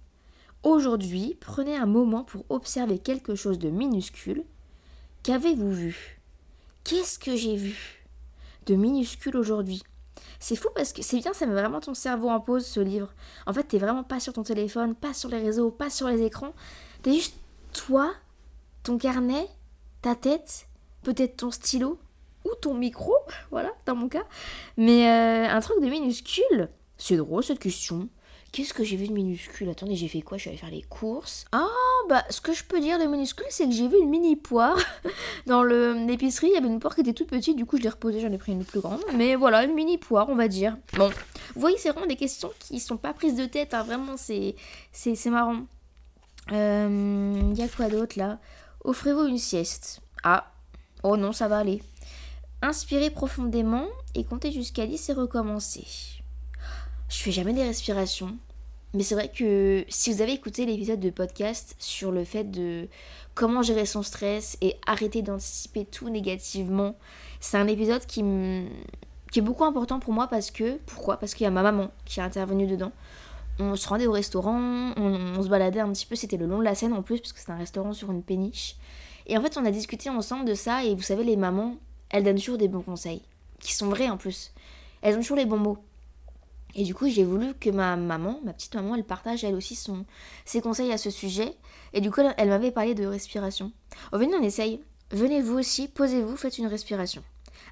[0.62, 4.44] Aujourd'hui, prenez un moment pour observer quelque chose de minuscule.
[5.24, 6.20] Qu'avez-vous vu?
[6.84, 8.06] Qu'est-ce que j'ai vu
[8.66, 9.82] de minuscule aujourd'hui?
[10.38, 13.12] C'est fou parce que c'est bien, ça met vraiment ton cerveau en pause ce livre.
[13.46, 16.22] En fait, t'es vraiment pas sur ton téléphone, pas sur les réseaux, pas sur les
[16.22, 16.54] écrans.
[17.02, 17.36] T'es juste
[17.72, 18.12] toi,
[18.82, 19.48] ton carnet,
[20.02, 20.66] ta tête,
[21.02, 21.98] peut-être ton stylo
[22.44, 23.14] ou ton micro,
[23.50, 24.24] voilà, dans mon cas.
[24.76, 26.68] Mais euh, un truc de minuscule.
[26.96, 28.08] C'est drôle cette question.
[28.52, 29.68] Qu'est-ce que j'ai vu de minuscule?
[29.68, 30.36] Attendez, j'ai fait quoi?
[30.36, 31.44] Je suis allée faire les courses.
[31.52, 31.68] Ah,
[32.08, 34.76] bah, ce que je peux dire de minuscule, c'est que j'ai vu une mini poire.
[35.46, 37.88] Dans l'épicerie, il y avait une poire qui était toute petite, du coup, je l'ai
[37.88, 39.00] reposée, j'en ai pris une plus grande.
[39.14, 40.76] Mais voilà, une mini poire, on va dire.
[40.94, 41.08] Bon,
[41.54, 43.84] vous voyez, c'est vraiment des questions qui sont pas prises de tête, hein.
[43.84, 44.56] vraiment, c'est
[45.26, 45.62] marrant.
[46.48, 48.40] Il euh, y a quoi d'autre là?
[48.82, 50.00] Offrez-vous une sieste.
[50.24, 50.52] Ah,
[51.04, 51.82] oh non, ça va aller.
[52.62, 56.19] Inspirez profondément et comptez jusqu'à 10 et recommencez.
[57.10, 58.38] Je fais jamais des respirations.
[58.94, 62.88] Mais c'est vrai que si vous avez écouté l'épisode de podcast sur le fait de
[63.34, 66.96] comment gérer son stress et arrêter d'anticiper tout négativement,
[67.40, 71.18] c'est un épisode qui, est beaucoup important pour moi parce que, pourquoi?
[71.18, 72.92] Parce qu'il y a ma maman qui est intervenue dedans.
[73.58, 76.64] On se rendait au restaurant, on, se baladait un petit peu, c'était le long de
[76.64, 78.76] la scène en plus, parce que c'est un restaurant sur une péniche.
[79.26, 81.76] Et en fait, on a discuté ensemble de ça, et vous savez, les mamans,
[82.08, 83.22] elles donnent toujours des bons conseils,
[83.58, 84.52] qui sont vrais en plus.
[85.02, 85.78] Elles ont toujours les bons mots.
[86.74, 89.78] Et du coup, j'ai voulu que ma maman, ma petite maman, elle partage elle aussi
[90.44, 91.56] ses conseils à ce sujet.
[91.92, 93.72] Et du coup, elle, m'avait parlé de respiration.
[94.12, 94.80] Oh, venez, on essaye.
[95.10, 97.22] Venez vous aussi, posez-vous, faites une respiration.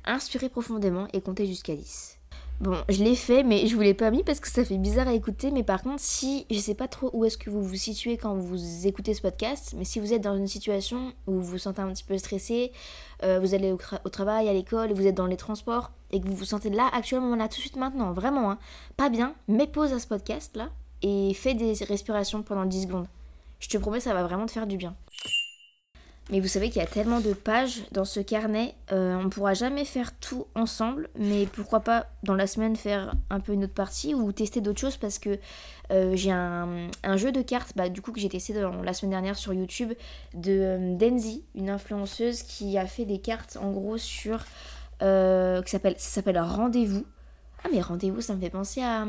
[0.05, 2.18] Inspirez profondément et comptez jusqu'à 10.
[2.61, 5.07] Bon, je l'ai fait, mais je vous l'ai pas mis parce que ça fait bizarre
[5.07, 5.53] à écouter.
[5.53, 8.35] Mais par contre, si je sais pas trop où est-ce que vous vous situez quand
[8.35, 11.83] vous écoutez ce podcast, mais si vous êtes dans une situation où vous vous sentez
[11.83, 12.73] un petit peu stressé,
[13.23, 16.35] euh, vous allez au, travail, à l'école, vous êtes dans les transports et que vous
[16.35, 18.59] vous sentez là, actuellement, là, tout de suite maintenant, vraiment, hein,
[18.97, 20.71] pas bien, mets pause à ce podcast là
[21.03, 23.07] et fais des respirations pendant 10 secondes.
[23.61, 24.97] Je te promets, ça va vraiment te faire du bien.
[26.31, 29.29] Mais vous savez qu'il y a tellement de pages dans ce carnet, euh, on ne
[29.29, 33.65] pourra jamais faire tout ensemble, mais pourquoi pas dans la semaine faire un peu une
[33.65, 35.39] autre partie ou tester d'autres choses parce que
[35.91, 39.37] euh, j'ai un, jeu de cartes, bah, du coup que j'ai testé la semaine dernière
[39.37, 39.95] sur YouTube
[40.35, 44.45] de euh, Denzi, une influenceuse qui a fait des cartes en gros sur
[45.01, 47.07] qui s'appelle ça s'appelle Rendez-vous.
[47.65, 49.07] Ah mais Rendez-vous, ça me fait penser à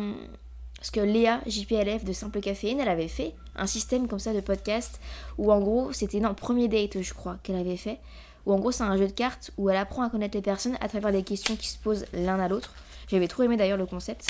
[0.79, 4.39] parce que Léa, JPLF de Simple Caféine, elle avait fait un système comme ça de
[4.39, 5.01] podcast
[5.37, 7.99] où en gros, c'était le premier date, je crois, qu'elle avait fait.
[8.45, 10.77] Où en gros, c'est un jeu de cartes où elle apprend à connaître les personnes
[10.79, 12.73] à travers des questions qui se posent l'un à l'autre.
[13.09, 14.27] J'avais trop aimé d'ailleurs le concept.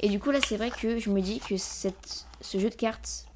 [0.00, 3.26] Et du coup, là, c'est vrai que je me dis que ce jeu de cartes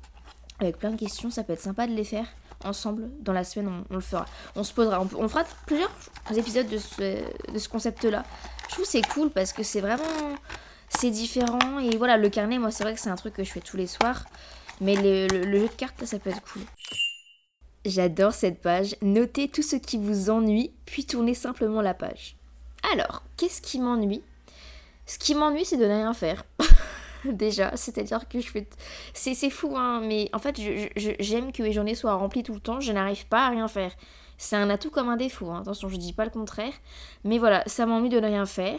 [0.58, 2.26] avec plein de questions, ça peut être sympa de les faire
[2.64, 4.24] ensemble dans la semaine on, le fera
[4.56, 5.90] on se posera on, fera plusieurs
[6.34, 8.24] épisodes de ce, de ce concept là
[8.68, 10.04] je trouve c'est cool parce que c'est vraiment
[10.96, 11.78] c'est différent.
[11.78, 13.76] Et voilà, le carnet, moi, c'est vrai que c'est un truc que je fais tous
[13.76, 14.24] les soirs.
[14.80, 16.62] Mais le, jeu de cartes, ça peut être cool.
[17.84, 18.96] J'adore cette page.
[19.02, 22.36] Notez tout ce qui vous ennuie, puis tournez simplement la page.
[22.92, 24.22] Alors, qu'est-ce qui m'ennuie?
[25.06, 26.44] Ce qui m'ennuie, c'est de ne rien faire.
[27.24, 28.68] Déjà, c'est-à-dire que je fais.
[29.14, 30.60] C'est fou, hein, mais en fait,
[31.20, 32.80] j'aime que les journées soient remplies tout le temps.
[32.80, 33.92] Je n'arrive pas à rien faire.
[34.38, 35.60] C'est un atout comme un défaut, hein.
[35.62, 36.72] attention, je dis pas le contraire.
[37.24, 38.78] Mais voilà, ça m'ennuie de ne rien faire.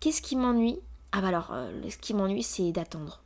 [0.00, 0.80] Qu'est-ce qui m'ennuie?
[1.12, 3.22] Ah bah alors, euh, ce qui m'ennuie, c'est d'attendre.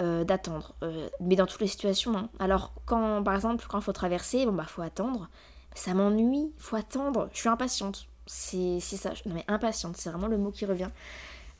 [0.00, 0.74] Euh, d'attendre.
[0.82, 2.16] Euh, mais dans toutes les situations.
[2.16, 2.28] Hein.
[2.38, 5.28] Alors, quand, par exemple, quand il faut traverser, bon bah faut attendre.
[5.74, 7.28] Ça m'ennuie, faut attendre.
[7.32, 8.06] Je suis impatiente.
[8.26, 9.10] C'est ça.
[9.26, 10.90] Non mais impatiente, c'est vraiment le mot qui revient.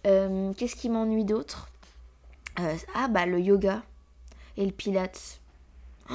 [0.05, 1.69] Qu'est-ce qui m'ennuie d'autre?
[2.95, 3.83] Ah bah le yoga
[4.57, 5.41] et le pilate.
[6.11, 6.15] Oh,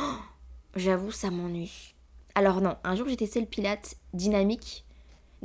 [0.76, 1.93] j'avoue, ça m'ennuie.
[2.36, 4.85] Alors non, un jour j'ai testé le pilate dynamique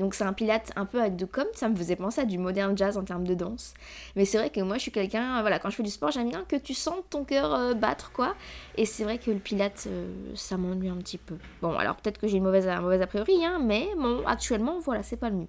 [0.00, 2.38] donc c'est un pilate un peu avec de com, ça me faisait penser à du
[2.38, 3.74] modern jazz en termes de danse.
[4.16, 6.30] Mais c'est vrai que moi je suis quelqu'un, voilà, quand je fais du sport, j'aime
[6.30, 8.34] bien que tu sentes ton cœur euh, battre, quoi.
[8.76, 11.36] Et c'est vrai que le pilate, euh, ça m'ennuie un petit peu.
[11.62, 15.02] Bon, alors peut-être que j'ai une mauvaise, mauvaise a priori, hein, mais bon, actuellement, voilà,
[15.02, 15.48] c'est pas le mieux.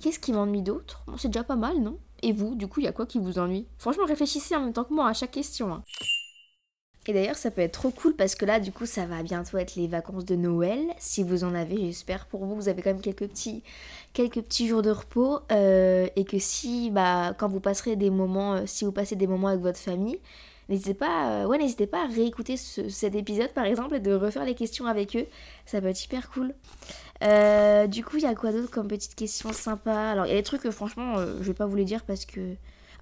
[0.00, 1.02] Qu'est-ce qui m'ennuie d'autre?
[1.06, 1.98] Bon, C'est déjà pas mal, non?
[2.22, 3.66] Et vous, du coup, il y a quoi qui vous ennuie?
[3.78, 5.72] Franchement, réfléchissez en même temps que moi à chaque question.
[5.72, 5.82] Hein.
[7.08, 9.58] Et d'ailleurs, ça peut être trop cool parce que là, du coup, ça va bientôt
[9.58, 10.78] être les vacances de Noël.
[10.98, 13.64] Si vous en avez, j'espère pour vous, vous avez quand même quelques petits,
[14.12, 15.40] quelques petits jours de repos.
[15.50, 19.26] Euh, et que si, bah, quand vous passerez des moments, euh, si vous passez des
[19.26, 20.20] moments avec votre famille,
[20.68, 24.44] n'hésitez pas, euh, ouais, n'hésitez pas à réécouter cet épisode par exemple et de refaire
[24.44, 25.26] les questions avec eux.
[25.66, 26.54] Ça peut être hyper cool.
[27.90, 30.36] du coup, il y a quoi d'autre comme petites questions sympas Alors, il y a
[30.36, 32.54] des trucs que franchement, je vais pas vous les dire parce que.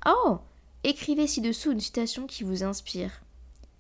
[0.07, 0.39] Oh
[0.85, 3.11] Écrivez ci-dessous une citation qui vous inspire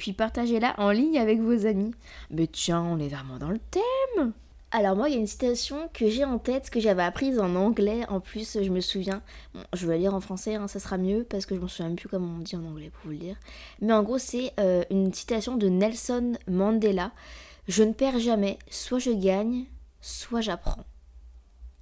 [0.01, 1.93] puis partagez-la en ligne avec vos amis.
[2.31, 4.33] Mais tiens, on est vraiment dans le thème
[4.73, 7.57] alors moi, il y a une citation que j'ai en tête, que j'avais apprise en
[7.57, 9.21] anglais, en plus, je me souviens.
[9.73, 11.93] je vais la lire en français, hein, ça sera mieux, parce que je m'en souviens
[11.97, 13.35] plus comment on dit en anglais, pour vous le dire.
[13.81, 17.11] Mais en gros, c'est euh, une citation de Nelson Mandela.
[17.67, 19.65] Je ne perds jamais, soit je gagne,
[20.01, 20.85] soit j'apprends.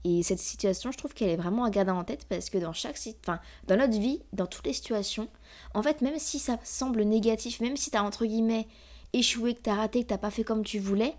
[0.05, 2.73] Et cette situation, je trouve qu'elle est vraiment à garder en tête parce que dans
[2.73, 5.29] chaque enfin, dans notre vie, dans toutes les situations,
[5.75, 8.69] en fait, même si ça semble négatif, même si t'as entre guillemets
[9.13, 11.15] échoué, que t'as raté, que t'as pas fait comme tu voulais,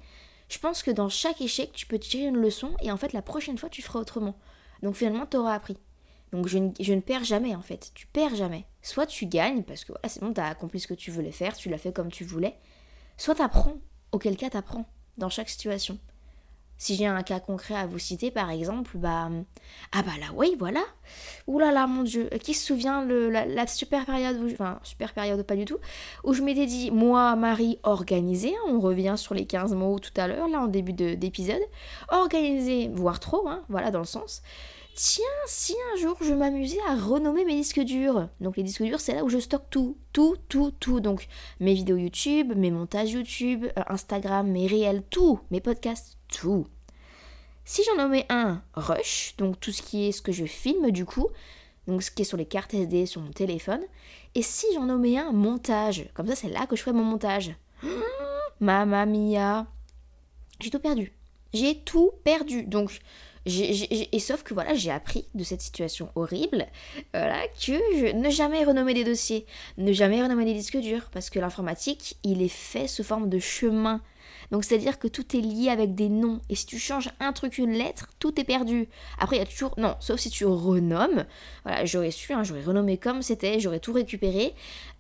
[0.47, 3.21] je pense que dans chaque échec, tu peux tirer une leçon et en fait, la
[3.21, 4.35] prochaine fois, tu feras autrement.
[4.81, 5.77] Donc finalement, t'auras appris.
[6.31, 8.65] Donc je ne, perds jamais en fait, tu perds jamais.
[8.81, 11.57] Soit tu gagnes parce que voilà, c'est bon, t'as accompli ce que tu voulais faire,
[11.57, 12.55] tu l'as fait comme tu voulais.
[13.17, 13.77] Soit t'apprends,
[14.11, 14.85] auquel cas t'apprends
[15.17, 15.97] dans chaque situation.
[16.79, 19.29] Si j'ai un cas concret à vous citer, par exemple, bah.
[19.91, 20.79] Ah bah là, oui, voilà.
[21.47, 22.29] Ouh là là, mon dieu.
[22.41, 25.77] Qui se souvient le, la, super période, où, enfin, super période, pas du tout,
[26.23, 30.13] où je m'étais dit, moi, Marie, organisée, hein, on revient sur les 15 mots tout
[30.15, 31.61] à l'heure, là, en début d'épisode.
[32.07, 34.41] Organisée, voire trop, hein, voilà, dans le sens.
[34.95, 38.27] Tiens, si un jour je m'amusais à renommer mes disques durs.
[38.41, 40.99] Donc les disques durs, c'est là où je stocke tout, tout, tout, tout.
[40.99, 41.27] Donc
[41.59, 46.67] mes vidéos YouTube, mes montages YouTube, euh, Instagram, mes réels, tout, mes podcasts, tout.
[47.65, 51.05] Si j'en nommais un rush, donc tout ce qui est ce que je filme du
[51.05, 51.27] coup,
[51.87, 53.81] donc ce qui est sur les cartes SD sur mon téléphone,
[54.35, 57.55] et si j'en nommais un montage, comme ça c'est là que je ferais mon montage.
[58.59, 59.67] Mamma mia,
[60.59, 61.13] j'ai tout perdu.
[61.53, 62.63] J'ai tout perdu.
[62.63, 62.99] Donc
[63.45, 66.67] et sauf que voilà, j'ai appris de cette situation horrible
[67.13, 69.45] voilà, que ne jamais renommer des dossiers,
[69.77, 73.39] ne jamais renommer des disques durs, parce que l'informatique, il est fait sous forme de
[73.39, 74.01] chemin.
[74.51, 76.41] Donc c'est-à-dire que tout est lié avec des noms.
[76.49, 78.87] Et si tu changes un truc, une lettre, tout est perdu.
[79.19, 79.73] Après, il y a toujours...
[79.77, 81.25] Non, sauf si tu renommes.
[81.63, 84.53] Voilà, j'aurais su, hein, j'aurais renommé comme c'était, j'aurais tout récupéré.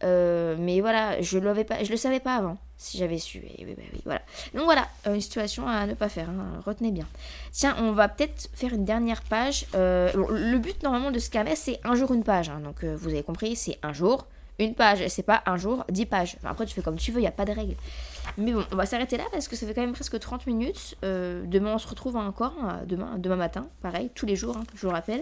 [0.03, 3.43] Euh, mais voilà, je pas, le savais pas avant, si j'avais su.
[3.57, 4.21] Et, bah voilà.
[4.53, 7.07] Donc voilà, euh, une situation à ne pas faire, hein, retenez bien.
[7.51, 9.65] Tiens, on va peut-être faire une dernière page.
[9.75, 12.49] Euh, le but normalement de ce c'est un jour une page.
[12.49, 12.61] Hein.
[12.63, 14.27] donc vous avez compris, c'est un jour
[14.59, 15.05] une page.
[15.07, 16.37] C'est pas un jour, dix pages.
[16.43, 17.75] après, tu fais comme tu veux, il n'y a pas de règle.
[18.37, 20.95] Mais bon, on va s'arrêter là parce que ça fait quand même presque 30 minutes.
[21.03, 22.53] Euh, demain, on se retrouve encore.
[22.61, 25.21] Hein, demain, demain matin, pareil, tous les jours, hein, je vous rappelle.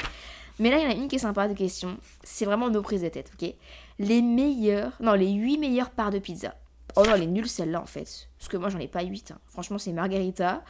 [0.60, 1.98] Mais là, il y en a une qui est sympa de question.
[2.24, 3.54] C'est vraiment nos prises de tête, ok?
[4.00, 6.56] Les meilleures, non, les 8 meilleures parts de pizza.
[6.96, 8.28] Oh non, elle est nulle celle-là en fait.
[8.40, 9.32] Parce que moi, j'en ai pas 8.
[9.32, 9.40] Hein.
[9.46, 10.64] Franchement, c'est Margarita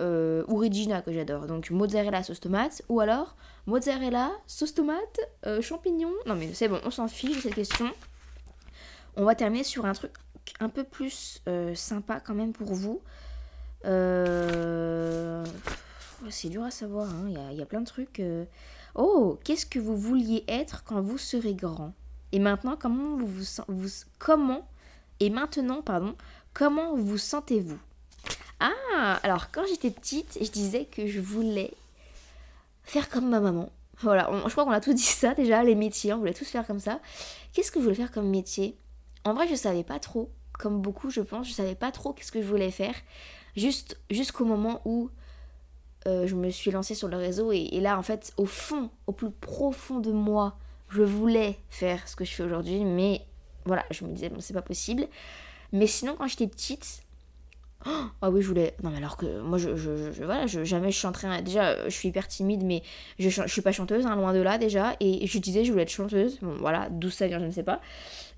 [0.00, 1.46] euh, ou Regina que j'adore.
[1.46, 2.82] Donc mozzarella sauce tomate.
[2.88, 3.34] Ou alors
[3.66, 6.12] mozzarella sauce tomate, euh, champignons.
[6.26, 7.90] Non, mais c'est bon, on s'en fiche de cette question.
[9.16, 10.12] On va terminer sur un truc
[10.60, 13.00] un peu plus euh, sympa quand même pour vous.
[13.84, 15.44] Euh,
[16.28, 17.26] c'est dur à savoir, hein.
[17.50, 18.20] il, y a, plein de trucs.
[18.20, 18.44] Euh.
[18.94, 21.92] Oh, qu'est-ce que vous vouliez être quand vous serez grand?
[22.32, 23.26] Et maintenant, comment vous
[23.68, 24.66] vous, comment
[25.20, 26.16] et maintenant, pardon,
[26.54, 27.78] comment vous sentez-vous?
[28.58, 31.72] Ah, alors quand j'étais petite, je disais que je voulais
[32.84, 33.70] faire comme ma maman.
[33.98, 36.66] Voilà, je crois qu'on a tous dit ça déjà, les métiers, on voulait tous faire
[36.66, 37.00] comme ça.
[37.52, 38.76] Qu'est-ce que je voulais faire comme métier?
[39.24, 41.48] En vrai, je savais pas trop comme beaucoup, je pense.
[41.48, 42.94] Je savais pas trop qu'est-ce que je voulais faire.
[43.56, 45.10] Juste jusqu'au moment où
[46.06, 47.52] euh, je me suis lancée sur le réseau.
[47.52, 50.56] Et, là, en fait, au fond, au plus profond de moi,
[50.88, 52.84] je voulais faire ce que je fais aujourd'hui.
[52.84, 53.22] Mais
[53.64, 55.06] voilà, je me disais, bon, c'est pas possible.
[55.72, 57.02] Mais sinon, quand j'étais petite,
[57.86, 57.90] oh,
[58.22, 58.74] ah oui, je voulais.
[58.82, 59.68] Non, mais alors que moi, je,
[60.24, 61.42] voilà, jamais je suis.
[61.44, 62.82] Déjà, je suis hyper timide, mais
[63.18, 64.96] je, je suis pas chanteuse, hein, loin de là déjà.
[65.00, 66.38] Et je disais, je voulais être chanteuse.
[66.40, 67.80] Bon, voilà, d'où ça vient, je ne sais pas.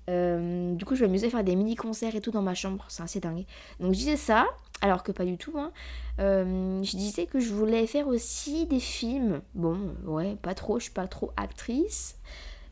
[0.09, 2.85] Euh, du coup, je m'amusais à faire des mini-concerts et tout dans ma chambre.
[2.89, 3.45] C'est assez dingue.
[3.79, 4.47] Donc, je disais ça,
[4.81, 5.53] alors que pas du tout.
[5.57, 5.71] Hein.
[6.19, 9.41] Euh, je disais que je voulais faire aussi des films.
[9.55, 10.79] Bon, ouais, pas trop.
[10.79, 12.15] Je suis pas trop actrice.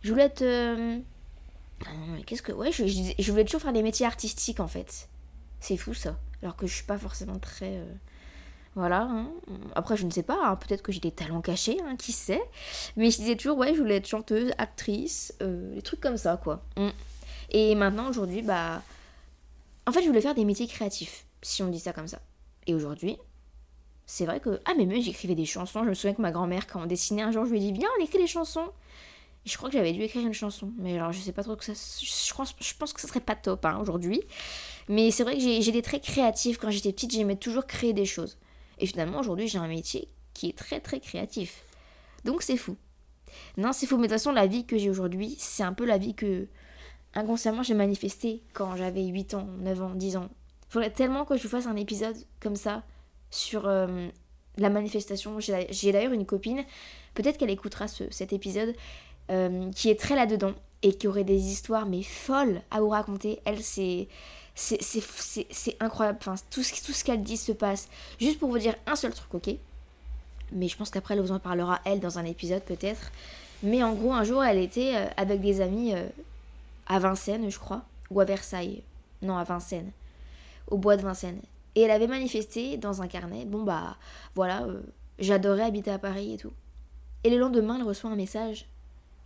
[0.02, 0.42] Je voulais être.
[0.42, 1.00] Euh,
[2.26, 2.52] qu'est-ce que.
[2.52, 5.08] Ouais, je, voulais toujours faire des métiers artistiques en fait.
[5.60, 6.18] C'est fou ça.
[6.42, 7.80] Alors que je suis pas forcément très.
[8.76, 9.04] Voilà.
[9.04, 9.30] Hein.
[9.76, 10.40] Après, je ne sais pas.
[10.44, 10.56] Hein.
[10.56, 12.42] Peut-être que j'ai des talents cachés, qui sait.
[12.98, 16.64] Mais je disais toujours, ouais, je voulais être chanteuse, actrice, des trucs comme ça, quoi.
[16.78, 16.90] Mm.
[17.52, 18.82] Et maintenant, aujourd'hui, bah.
[19.86, 22.20] En fait, je voulais faire des métiers créatifs, si on dit ça comme ça.
[22.68, 23.18] Et aujourd'hui,
[24.06, 24.60] c'est vrai que.
[24.66, 25.84] Ah, mais même j'écrivais des chansons.
[25.84, 27.72] Je me souviens que ma grand-mère, quand on dessinait un jour, je lui ai dit
[27.72, 28.70] Viens, on écrit des chansons.
[29.46, 31.66] je crois que j'avais dû écrire une chanson, mais alors je sais pas trop que
[31.66, 31.74] ça.
[31.74, 34.22] Je pense, je pense que ça serait pas top hein, aujourd'hui.
[34.88, 36.58] Mais c'est vrai que j'ai des traits créatifs.
[36.58, 38.38] Quand j'étais petite, j'aimais toujours créer des choses.
[38.80, 41.64] Et finalement, aujourd'hui, j'ai un métier qui est très très créatif.
[42.24, 42.78] Donc c'est fou.
[43.58, 45.86] Non, c'est fou, mais de toute façon, la vie que j'ai aujourd'hui, c'est un peu
[45.86, 46.48] la vie que
[47.16, 50.30] inconsciemment j'ai manifesté quand j'avais 8 ans, 9 ans, 10 ans.
[50.70, 52.84] Faudrait tellement que je vous fasse un épisode comme ça
[53.30, 54.08] sur euh,
[54.58, 55.40] la manifestation.
[55.40, 56.64] J'ai d'ailleurs une copine,
[57.14, 58.74] peut-être qu'elle écoutera cet épisode,
[59.30, 63.40] euh, qui est très là-dedans et qui aurait des histoires mais folles à vous raconter.
[63.46, 64.08] Elle, c'est
[64.54, 66.20] c'est incroyable.
[66.22, 67.90] Enfin, tout ce, tout ce qu'elle dit se passe.
[68.20, 69.56] Juste pour vous dire un seul truc, ok?
[70.52, 73.12] Mais je pense qu'après, elle vous en parlera, elle, dans un épisode peut-être.
[73.64, 75.94] Mais en gros, un jour, elle était euh, avec des amis
[76.92, 77.86] à Vincennes, je crois.
[78.10, 78.84] Ou à Versailles.
[79.22, 79.92] Non, à Vincennes.
[80.68, 81.42] Au bois de Vincennes.
[81.76, 83.46] Et elle avait manifesté dans un carnet.
[83.46, 83.98] Bon, bah,
[84.36, 84.68] voilà,
[85.18, 86.52] j'adorais habiter à Paris et tout.
[87.24, 88.68] Et le lendemain, elle reçoit un message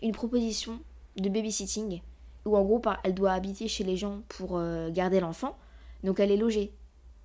[0.03, 0.79] une proposition
[1.17, 2.01] de babysitting
[2.45, 5.57] où en gros elle doit habiter chez les gens pour euh, garder l'enfant.
[6.03, 6.71] Donc elle est logée.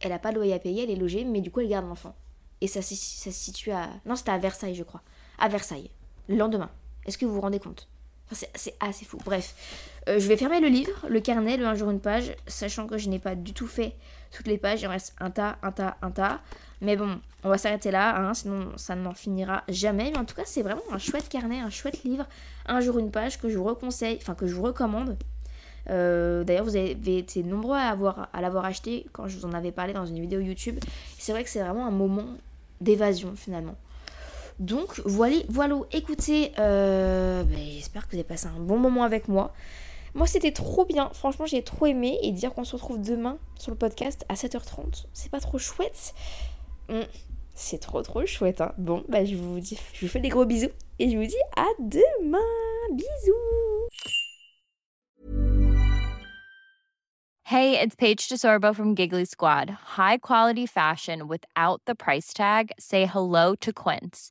[0.01, 1.87] Elle n'a pas de loyer à payer, elle est logée, mais du coup elle garde
[1.87, 2.15] l'enfant.
[2.63, 3.89] Et ça, ça se situe à...
[4.07, 5.03] Non, c'était à Versailles, je crois.
[5.39, 5.91] À Versailles.
[6.29, 6.71] Le lendemain.
[7.05, 7.89] Est-ce que vous vous rendez compte?
[8.33, 9.19] C'est assez fou.
[9.25, 9.55] Bref,
[10.09, 12.99] euh, je vais fermer le livre, le carnet, le un jour une page, sachant que
[12.99, 13.95] je n'ai pas du tout fait
[14.31, 14.83] toutes les pages.
[14.83, 16.41] Il en reste un tas, un tas, un tas.
[16.81, 20.11] Mais bon, on va s'arrêter là, hein, sinon ça n'en finira jamais.
[20.13, 22.27] Mais en tout cas, c'est vraiment un chouette carnet, un chouette livre.
[22.67, 25.17] Un jour une page que je vous enfin que je vous recommande.
[25.89, 29.93] Euh, d'ailleurs, vous avez été nombreux à l'avoir acheté quand je vous en avais parlé
[29.93, 30.79] dans une vidéo YouTube.
[31.19, 32.27] C'est vrai que c'est vraiment un moment
[32.81, 33.77] d'évasion finalement.
[34.61, 39.27] Donc voilà, voilà écoutez, euh, ben, j'espère que vous avez passé un bon moment avec
[39.27, 39.55] moi.
[40.15, 43.71] Moi c'était trop bien, franchement j'ai trop aimé et dire qu'on se retrouve demain sur
[43.71, 46.15] le podcast à 7h30, c'est pas trop chouette
[46.91, 47.05] hmm,
[47.55, 48.73] C'est trop trop chouette hein.
[48.77, 50.69] Bon bah je vous je vous fais des gros bisous
[50.99, 52.39] et je vous dis à demain,
[52.93, 53.89] bisous
[57.45, 59.71] Hey, it's Paige DeSorbo from Giggly Squad.
[59.97, 62.71] High quality fashion without the price tag.
[62.79, 64.31] Say hello to Quince.